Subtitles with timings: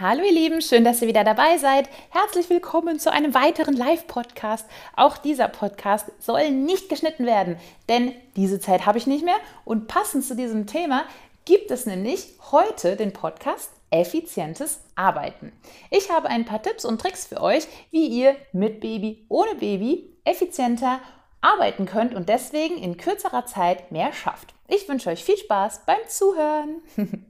[0.00, 1.86] Hallo ihr Lieben, schön, dass ihr wieder dabei seid.
[2.08, 4.66] Herzlich willkommen zu einem weiteren Live-Podcast.
[4.96, 7.58] Auch dieser Podcast soll nicht geschnitten werden,
[7.90, 9.36] denn diese Zeit habe ich nicht mehr.
[9.66, 11.04] Und passend zu diesem Thema
[11.44, 15.52] gibt es nämlich heute den Podcast Effizientes Arbeiten.
[15.90, 20.08] Ich habe ein paar Tipps und Tricks für euch, wie ihr mit Baby, ohne Baby
[20.24, 21.00] effizienter
[21.42, 24.54] arbeiten könnt und deswegen in kürzerer Zeit mehr schafft.
[24.68, 26.80] Ich wünsche euch viel Spaß beim Zuhören.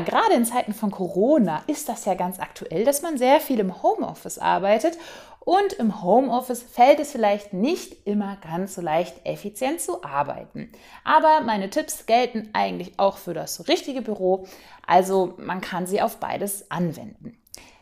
[0.00, 3.82] Gerade in Zeiten von Corona ist das ja ganz aktuell, dass man sehr viel im
[3.82, 4.98] Homeoffice arbeitet.
[5.44, 10.70] Und im Homeoffice fällt es vielleicht nicht immer ganz so leicht, effizient zu arbeiten.
[11.02, 14.46] Aber meine Tipps gelten eigentlich auch für das richtige Büro.
[14.86, 17.36] Also man kann sie auf beides anwenden.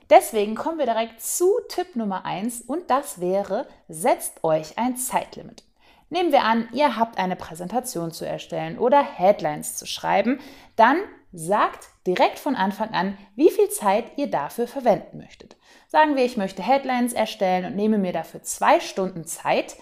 [0.09, 5.62] Deswegen kommen wir direkt zu Tipp Nummer 1 und das wäre, setzt euch ein Zeitlimit.
[6.09, 10.40] Nehmen wir an, ihr habt eine Präsentation zu erstellen oder Headlines zu schreiben,
[10.74, 10.96] dann
[11.33, 15.57] sagt direkt von Anfang an, wie viel Zeit ihr dafür verwenden möchtet.
[15.88, 19.77] Sagen wir, ich möchte Headlines erstellen und nehme mir dafür zwei Stunden Zeit,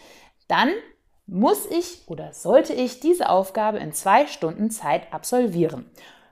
[0.46, 0.70] dann
[1.26, 5.90] muss ich oder sollte ich diese Aufgabe in zwei Stunden Zeit absolvieren.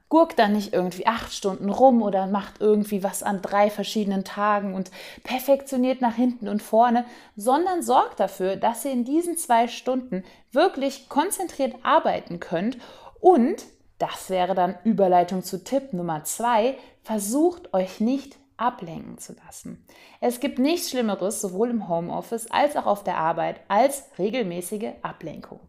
[0.08, 4.74] Gurkt dann nicht irgendwie acht Stunden rum oder macht irgendwie was an drei verschiedenen Tagen
[4.74, 4.90] und
[5.24, 11.08] perfektioniert nach hinten und vorne, sondern sorgt dafür, dass ihr in diesen zwei Stunden wirklich
[11.08, 12.78] konzentriert arbeiten könnt
[13.20, 13.64] und
[13.98, 16.76] das wäre dann Überleitung zu Tipp Nummer zwei.
[17.02, 19.84] Versucht euch nicht ablenken zu lassen.
[20.20, 25.60] Es gibt nichts Schlimmeres, sowohl im Homeoffice als auch auf der Arbeit, als regelmäßige Ablenkung.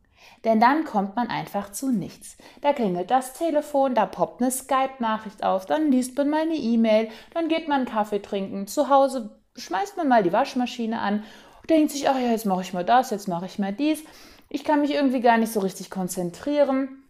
[0.43, 2.37] Denn dann kommt man einfach zu nichts.
[2.61, 7.09] Da klingelt das Telefon, da poppt eine Skype-Nachricht auf, dann liest man mal eine E-Mail,
[7.33, 8.67] dann geht man Kaffee trinken.
[8.67, 11.23] Zu Hause schmeißt man mal die Waschmaschine an
[11.69, 14.03] denkt sich, ach ja, jetzt mache ich mal das, jetzt mache ich mal dies.
[14.49, 17.03] Ich kann mich irgendwie gar nicht so richtig konzentrieren.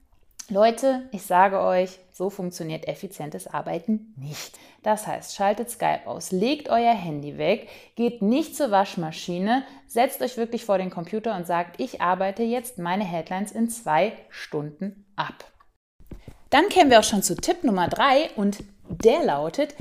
[0.49, 4.57] Leute, ich sage euch, so funktioniert effizientes Arbeiten nicht.
[4.81, 10.37] Das heißt, schaltet Skype aus, legt euer Handy weg, geht nicht zur Waschmaschine, setzt euch
[10.37, 15.51] wirklich vor den Computer und sagt, ich arbeite jetzt meine Headlines in zwei Stunden ab.
[16.49, 19.75] Dann kämen wir auch schon zu Tipp Nummer drei und der lautet,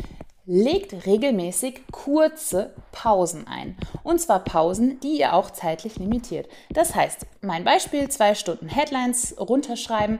[0.47, 3.77] legt regelmäßig kurze Pausen ein.
[4.03, 6.49] Und zwar Pausen, die ihr auch zeitlich limitiert.
[6.71, 10.19] Das heißt, mein Beispiel, zwei Stunden Headlines runterschreiben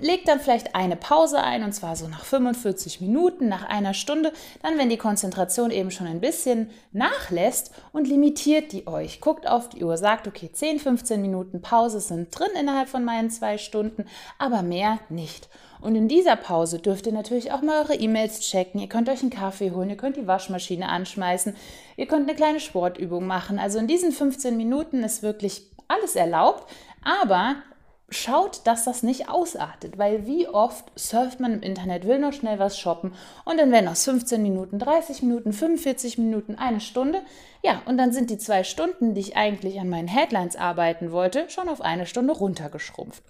[0.00, 4.32] legt dann vielleicht eine Pause ein und zwar so nach 45 Minuten, nach einer Stunde,
[4.62, 9.20] dann wenn die Konzentration eben schon ein bisschen nachlässt und limitiert die euch.
[9.20, 13.30] Guckt auf die Uhr, sagt, okay, 10, 15 Minuten Pause sind drin innerhalb von meinen
[13.30, 14.06] zwei Stunden,
[14.38, 15.48] aber mehr nicht.
[15.80, 18.80] Und in dieser Pause dürft ihr natürlich auch mal eure E-Mails checken.
[18.80, 21.56] Ihr könnt euch einen Kaffee holen, ihr könnt die Waschmaschine anschmeißen,
[21.96, 23.58] ihr könnt eine kleine Sportübung machen.
[23.58, 26.70] Also in diesen 15 Minuten ist wirklich alles erlaubt,
[27.02, 27.56] aber
[28.12, 32.58] schaut, dass das nicht ausartet, weil wie oft surft man im Internet, will noch schnell
[32.58, 33.14] was shoppen
[33.44, 37.22] und dann werden aus 15 Minuten 30 Minuten, 45 Minuten, eine Stunde.
[37.62, 41.48] Ja, und dann sind die zwei Stunden, die ich eigentlich an meinen Headlines arbeiten wollte,
[41.48, 43.22] schon auf eine Stunde runtergeschrumpft.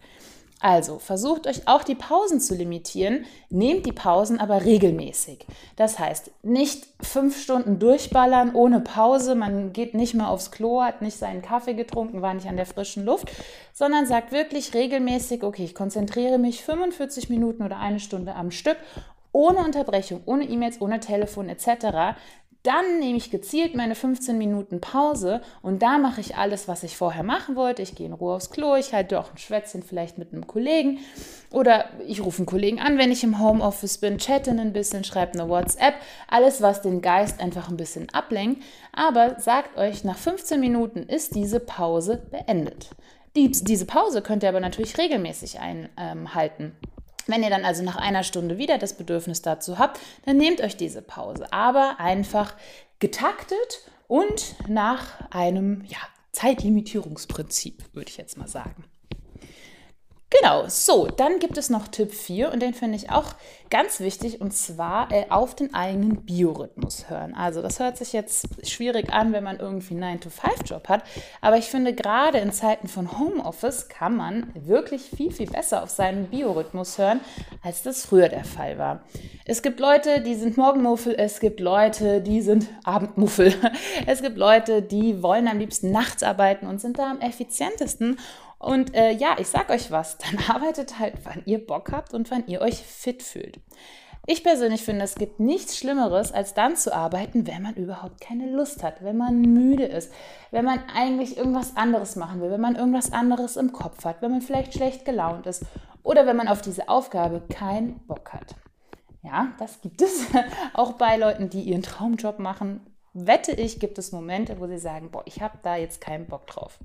[0.62, 5.44] Also versucht euch auch die Pausen zu limitieren, nehmt die Pausen aber regelmäßig.
[5.74, 11.02] Das heißt, nicht fünf Stunden durchballern ohne Pause, man geht nicht mal aufs Klo, hat
[11.02, 13.32] nicht seinen Kaffee getrunken, war nicht an der frischen Luft,
[13.72, 18.76] sondern sagt wirklich regelmäßig, okay, ich konzentriere mich 45 Minuten oder eine Stunde am Stück
[19.32, 22.16] ohne Unterbrechung, ohne E-Mails, ohne Telefon etc.
[22.62, 26.96] Dann nehme ich gezielt meine 15 Minuten Pause und da mache ich alles, was ich
[26.96, 27.82] vorher machen wollte.
[27.82, 30.98] Ich gehe in Ruhe aufs Klo, ich halte auch ein Schwätzchen vielleicht mit einem Kollegen
[31.50, 35.38] oder ich rufe einen Kollegen an, wenn ich im Homeoffice bin, chatte ein bisschen, schreibe
[35.38, 35.94] eine WhatsApp.
[36.28, 38.62] Alles, was den Geist einfach ein bisschen ablenkt.
[38.92, 42.90] Aber sagt euch, nach 15 Minuten ist diese Pause beendet.
[43.34, 46.76] Die, diese Pause könnt ihr aber natürlich regelmäßig einhalten.
[46.80, 46.91] Ähm,
[47.26, 50.76] wenn ihr dann also nach einer Stunde wieder das Bedürfnis dazu habt, dann nehmt euch
[50.76, 51.52] diese Pause.
[51.52, 52.54] Aber einfach
[52.98, 55.98] getaktet und nach einem ja,
[56.32, 58.84] Zeitlimitierungsprinzip, würde ich jetzt mal sagen.
[60.40, 63.34] Genau, so, dann gibt es noch Tipp 4 und den finde ich auch
[63.68, 67.34] ganz wichtig und zwar äh, auf den eigenen Biorhythmus hören.
[67.34, 71.04] Also das hört sich jetzt schwierig an, wenn man irgendwie einen 9-to-5-Job hat,
[71.40, 75.90] aber ich finde gerade in Zeiten von Homeoffice kann man wirklich viel, viel besser auf
[75.90, 77.20] seinen Biorhythmus hören,
[77.62, 79.00] als das früher der Fall war.
[79.44, 83.54] Es gibt Leute, die sind Morgenmuffel, es gibt Leute, die sind Abendmuffel,
[84.06, 88.18] es gibt Leute, die wollen am liebsten nachts arbeiten und sind da am effizientesten
[88.62, 92.30] und äh, ja, ich sag euch was, dann arbeitet halt, wann ihr Bock habt und
[92.30, 93.60] wann ihr euch fit fühlt.
[94.24, 98.48] Ich persönlich finde, es gibt nichts Schlimmeres, als dann zu arbeiten, wenn man überhaupt keine
[98.48, 100.12] Lust hat, wenn man müde ist,
[100.52, 104.30] wenn man eigentlich irgendwas anderes machen will, wenn man irgendwas anderes im Kopf hat, wenn
[104.30, 105.64] man vielleicht schlecht gelaunt ist
[106.04, 108.54] oder wenn man auf diese Aufgabe keinen Bock hat.
[109.22, 110.26] Ja, das gibt es.
[110.72, 112.80] Auch bei Leuten, die ihren Traumjob machen,
[113.14, 116.46] wette ich, gibt es Momente, wo sie sagen, boah, ich habe da jetzt keinen Bock
[116.46, 116.78] drauf.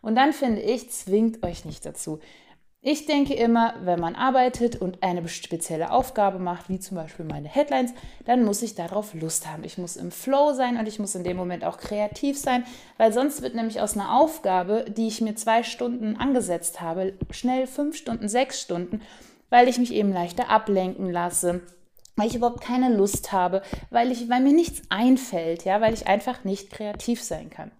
[0.00, 2.18] Und dann finde ich, zwingt euch nicht dazu.
[2.84, 7.48] Ich denke immer, wenn man arbeitet und eine spezielle Aufgabe macht, wie zum Beispiel meine
[7.48, 9.62] Headlines, dann muss ich darauf Lust haben.
[9.62, 12.64] Ich muss im Flow sein und ich muss in dem Moment auch kreativ sein,
[12.96, 17.68] weil sonst wird nämlich aus einer Aufgabe, die ich mir zwei Stunden angesetzt habe, schnell
[17.68, 19.00] fünf Stunden, sechs Stunden,
[19.48, 21.60] weil ich mich eben leichter ablenken lasse,
[22.16, 26.06] weil ich überhaupt keine Lust habe, weil, ich, weil mir nichts einfällt, ja, weil ich
[26.06, 27.70] einfach nicht kreativ sein kann.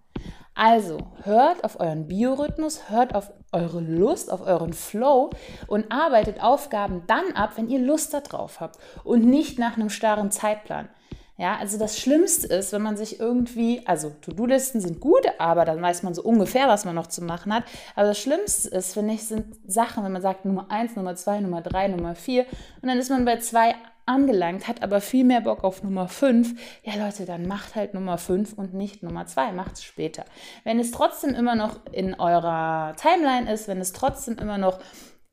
[0.55, 5.31] Also hört auf euren Biorhythmus, hört auf eure Lust, auf euren Flow
[5.67, 10.29] und arbeitet Aufgaben dann ab, wenn ihr Lust darauf habt und nicht nach einem starren
[10.29, 10.89] Zeitplan.
[11.35, 15.81] Ja, also das Schlimmste ist, wenn man sich irgendwie, also To-Do-Listen sind gut, aber dann
[15.81, 17.63] weiß man so ungefähr, was man noch zu machen hat.
[17.95, 21.39] Aber das Schlimmste ist, finde ich, sind Sachen, wenn man sagt Nummer 1, Nummer 2,
[21.39, 22.45] Nummer 3, Nummer 4
[22.81, 23.73] und dann ist man bei zwei
[24.05, 28.17] angelangt, hat aber viel mehr Bock auf Nummer 5, ja Leute, dann macht halt Nummer
[28.17, 30.25] 5 und nicht Nummer 2, macht es später.
[30.63, 34.79] Wenn es trotzdem immer noch in eurer Timeline ist, wenn es trotzdem immer noch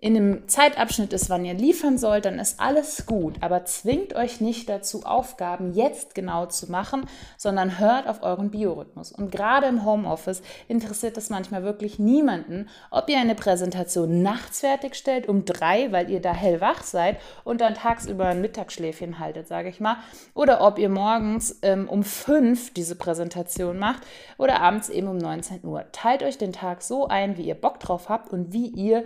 [0.01, 3.37] in dem Zeitabschnitt ist, wann ihr liefern sollt, dann ist alles gut.
[3.43, 7.07] Aber zwingt euch nicht dazu, Aufgaben jetzt genau zu machen,
[7.37, 9.13] sondern hört auf euren Biorhythmus.
[9.13, 15.29] Und gerade im Homeoffice interessiert es manchmal wirklich niemanden, ob ihr eine Präsentation nachts fertigstellt
[15.29, 19.81] um drei, weil ihr da hellwach seid und dann tagsüber ein Mittagsschläfchen haltet, sage ich
[19.81, 19.97] mal,
[20.35, 24.03] oder ob ihr morgens ähm, um fünf diese Präsentation macht
[24.39, 25.85] oder abends eben um 19 Uhr.
[25.93, 29.05] Teilt euch den Tag so ein, wie ihr Bock drauf habt und wie ihr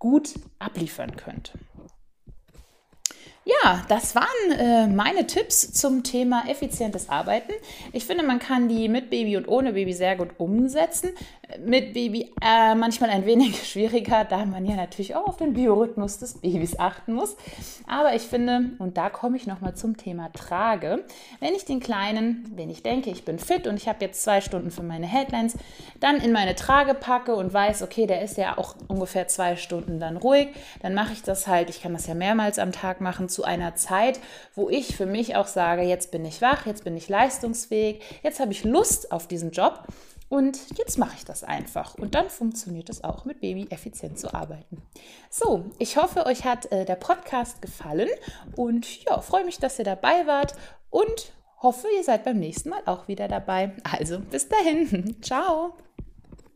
[0.00, 1.52] gut abliefern könnt.
[3.44, 7.52] Ja, das waren äh, meine Tipps zum Thema effizientes Arbeiten.
[7.92, 11.10] Ich finde, man kann die mit Baby und ohne Baby sehr gut umsetzen
[11.64, 16.18] mit Baby äh, manchmal ein wenig schwieriger, da man ja natürlich auch auf den Biorhythmus
[16.18, 17.36] des Babys achten muss.
[17.86, 21.04] Aber ich finde, und da komme ich nochmal zum Thema Trage,
[21.40, 24.40] wenn ich den Kleinen, wenn ich denke, ich bin fit und ich habe jetzt zwei
[24.40, 25.56] Stunden für meine Headlines,
[26.00, 30.00] dann in meine Trage packe und weiß, okay, der ist ja auch ungefähr zwei Stunden
[30.00, 30.48] dann ruhig,
[30.82, 33.74] dann mache ich das halt, ich kann das ja mehrmals am Tag machen, zu einer
[33.74, 34.20] Zeit,
[34.54, 38.40] wo ich für mich auch sage, jetzt bin ich wach, jetzt bin ich leistungsfähig, jetzt
[38.40, 39.84] habe ich Lust auf diesen Job
[40.30, 41.96] und jetzt mache ich das einfach.
[41.96, 44.80] Und dann funktioniert es auch, mit Baby effizient zu arbeiten.
[45.28, 48.08] So, ich hoffe, euch hat äh, der Podcast gefallen
[48.54, 50.54] und ja, freue mich, dass ihr dabei wart
[50.88, 53.72] und hoffe, ihr seid beim nächsten Mal auch wieder dabei.
[53.82, 55.16] Also bis dahin.
[55.22, 55.74] Ciao.